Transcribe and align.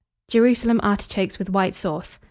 JERUSALEM 0.31 0.79
ARTICHOKES 0.81 1.37
WITH 1.37 1.51
WHITE 1.51 1.75
SAUCE. 1.75 2.17